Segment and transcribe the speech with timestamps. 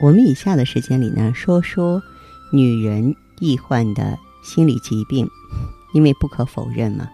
[0.00, 2.02] 我们以下的时间里呢，说说
[2.52, 5.28] 女人易患的心理疾病，
[5.92, 7.08] 因为不可否认嘛，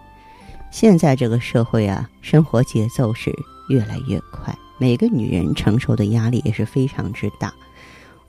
[0.71, 3.33] 现在这个社会啊，生活节奏是。
[3.67, 7.51] 越来越快，每个女人承受的压力也是非常之大。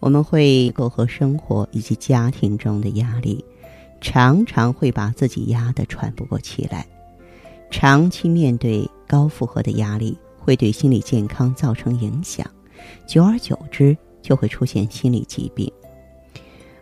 [0.01, 3.45] 我们会过和生活以及家庭中的压力，
[4.01, 6.87] 常常会把自己压得喘不过气来。
[7.71, 12.51] 长期面对高负荷的压力，会对心理健康造成影响，
[13.07, 13.95] 久而久之
[14.27, 15.71] 就会出现心理疾病。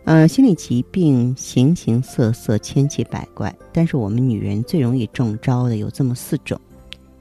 [0.03, 6.59] 呃，心理疾病形形色色，千奇百怪，但是我们女人最容易中招的有这么四种。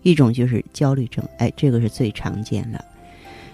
[0.03, 2.83] 一种就是焦虑症，哎，这个是最常见的。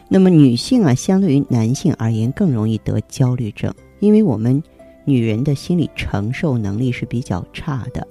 [0.09, 4.63] 那么女性啊，相对于男性而言更容易得焦虑症，因为我们
[5.05, 8.07] 女人的心理承受能力是比较差的。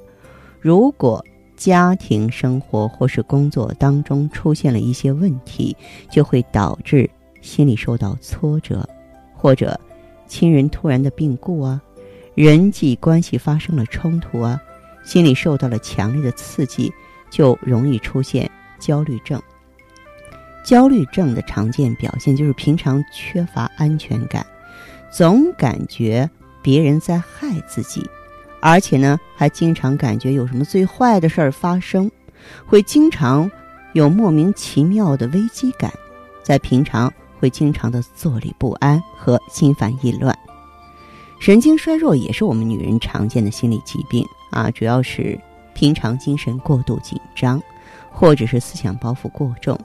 [0.59, 1.23] 如果
[1.58, 5.75] 家庭生活或是工作当中出现了一些问题，
[6.09, 7.09] 就会导致
[7.42, 8.88] 心理受到挫折，
[9.34, 9.80] 或者
[10.28, 11.81] 亲人突然的病故啊，
[12.36, 14.62] 人际关系发生了冲突啊，
[15.04, 16.92] 心理受到了强烈的刺激。
[17.31, 19.40] 就容易出现焦虑症。
[20.64, 24.44] 焦虑症的常见表现就是平常缺乏安全感，
[25.12, 26.28] 总感觉
[26.64, 28.03] 别人在害自己，
[28.59, 32.09] 而且呢，还经常感觉有什么最坏的事儿发生，
[32.66, 33.48] 会经常
[33.94, 35.94] 有莫名其妙的危机感，
[36.42, 40.38] 在平常会经常的坐立不安和心烦意乱。
[41.40, 45.40] 神经衰弱也是我们女人常见的心理疾病啊，主要是。
[45.75, 47.62] 平常精神过度紧张，
[48.12, 49.80] 或者是思想包袱过重，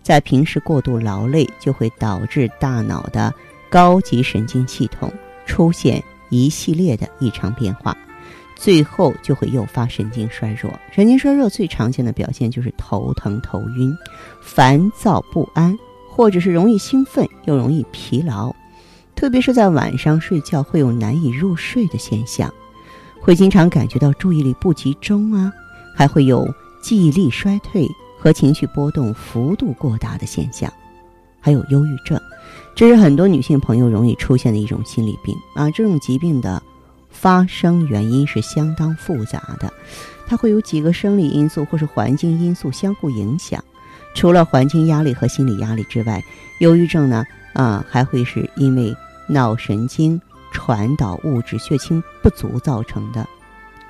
[0.00, 3.34] 在平时过度劳累，就会导致大脑的
[3.68, 5.12] 高级神经系统
[5.46, 7.96] 出现一系列的异常变化，
[8.54, 10.72] 最后就会诱发神经衰弱。
[10.92, 13.92] 神经衰弱最常见的表现就是头疼、头晕、
[14.40, 15.76] 烦躁不安，
[16.20, 18.54] 或者是容易兴奋又容易疲劳，
[19.16, 22.52] 特别是在晚上睡觉会有难以入睡的现象。
[23.22, 25.50] 会经常感觉到注意力不集中啊，
[25.96, 26.46] 还会有
[26.82, 27.88] 记忆力衰退
[28.18, 30.70] 和情绪波动幅度过大的现象，
[31.40, 32.20] 还有忧郁症，
[32.74, 35.70] 这是很多女性朋友容易出现的一种心理病啊。
[35.70, 36.62] 这种疾病的
[37.08, 39.72] 发生原因是相当复杂的，
[40.26, 43.64] 它会有几个生理因素或是环境因素相互影响。
[44.14, 46.22] 除了环境压力和心理压力之外，
[46.58, 48.94] 忧郁症呢啊还会是因为
[49.28, 50.20] 脑神经。
[50.52, 53.24] 传导物质血清不足造成的，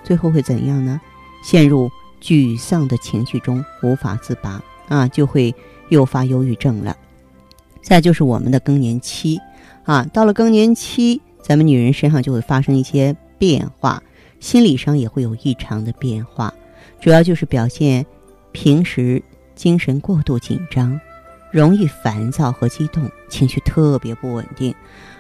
[0.04, 1.00] 最后会怎样呢？
[1.42, 5.54] 陷入沮丧的情绪中无法自拔啊，就会
[5.88, 6.94] 诱发忧郁症了。
[7.80, 9.40] 再就是我们的更年期
[9.84, 14.02] 啊，到了更年期，咱们女人身上就会发生一些变化，
[14.38, 16.52] 心理上也会有异常的变化，
[17.00, 18.04] 主要就是表现
[18.52, 19.22] 平时
[19.60, 20.98] 精神过度紧张，
[21.50, 24.74] 容易烦躁和激动，情绪特别不稳定，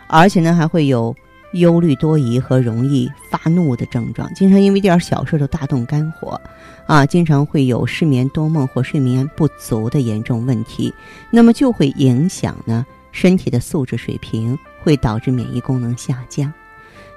[0.08, 1.14] 而且呢还会有。
[1.54, 6.40] 忧虑多疑和容易发怒的症状，经常因为一点小事都大动肝火，
[6.86, 10.94] 啊，经常会有失眠多梦或睡眠不足的严重问题，
[11.28, 16.52] 那么就会影响呢身体的素质水平，会导致免疫功能下降。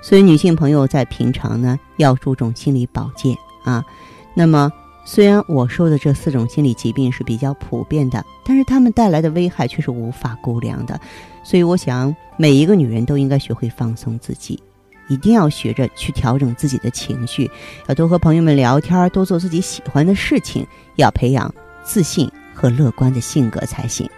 [0.01, 3.85] 所以女性朋友在平常呢要注重心理保健啊。
[4.33, 4.71] 那么
[5.05, 10.99] 虽然我说的这四种心理疾病是比较普遍的，但是它们带来的危害却是无法估量的。
[11.43, 12.15] 所以我想。
[12.35, 14.59] 每一个女人都应该学会放松自己，
[15.07, 17.49] 一定要学着去调整自己的情绪，
[17.87, 20.65] 要多和朋友们聊天，多做自己喜欢的事情，
[20.95, 21.53] 要培养
[21.83, 24.09] 自信和乐观的性格才行。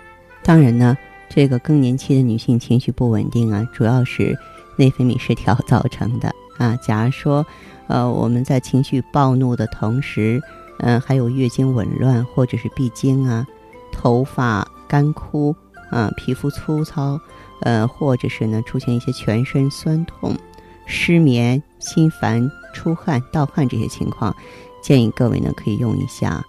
[0.44, 0.98] 当然呢，
[1.28, 4.34] 这个更年期的女性情绪不稳定啊，主要是
[4.78, 6.74] 内分泌失调造成的啊。
[6.82, 7.46] 假如说，
[7.88, 10.42] 呃，我们在情绪暴怒的同时，
[10.80, 13.46] 嗯，还有月经紊乱或者是闭经啊，
[13.92, 15.56] 头发干枯
[15.90, 17.20] 啊，皮肤粗糙。
[17.62, 20.38] 呃，或者是呢，出现一些全身酸痛、
[20.86, 24.36] 失眠、心烦、出汗、盗汗这些情况，
[24.84, 26.44] 建议各位呢可以用一下，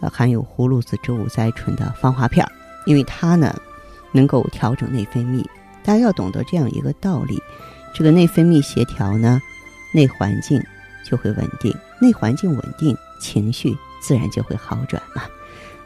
[0.00, 2.50] 呃，含有葫芦籽植物甾醇的芳华片儿，
[2.86, 3.54] 因为它呢
[4.10, 5.46] 能够调整内分泌。
[5.84, 7.40] 大家要懂得这样一个道理：
[7.94, 9.40] 这个内分泌协调呢，
[9.94, 10.60] 内环境
[11.08, 15.22] 就会稳定，内环境稳定，情绪自然就会好转嘛。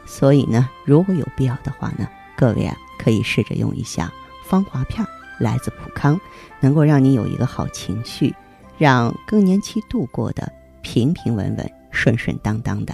[0.05, 4.11] 所以呢，如果有必要的话呢，各位啊可以试着用一下。
[4.45, 5.03] 芳华片
[5.39, 6.19] 来自普康，
[6.59, 8.35] 能够让你有一个好情绪，
[8.77, 10.51] 让更年期度过的
[10.81, 12.93] 平平稳稳、顺顺当当的。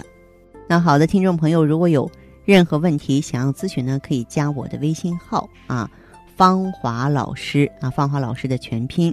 [0.68, 2.10] 那好的，听众朋友，如果有
[2.44, 5.90] 任何问题想要咨询呢，可以加我的微信号啊，
[6.36, 9.12] 芳华老师啊，芳华老师的全拼。